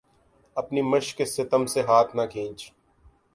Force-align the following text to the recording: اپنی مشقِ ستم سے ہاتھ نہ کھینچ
اپنی 0.55 0.81
مشقِ 0.81 1.25
ستم 1.25 1.65
سے 1.65 1.81
ہاتھ 1.81 2.15
نہ 2.15 2.21
کھینچ 2.31 2.59